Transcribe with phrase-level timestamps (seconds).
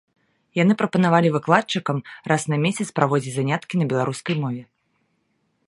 [0.59, 1.97] Яны прапанавалі выкладчыкам
[2.31, 4.63] раз на месяц праводзіць заняткі на беларускай мове.